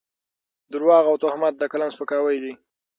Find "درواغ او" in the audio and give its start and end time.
0.73-1.15